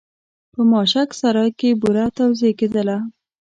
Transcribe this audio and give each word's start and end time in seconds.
په 0.53 0.61
ماشک 0.71 1.09
سرای 1.19 1.49
کې 1.59 1.69
بوره 1.81 2.05
توزېع 2.17 2.53
کېدله. 2.59 2.97